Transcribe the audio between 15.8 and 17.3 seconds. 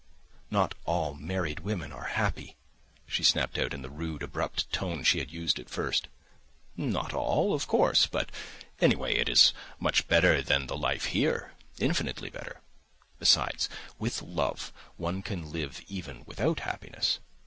even without happiness.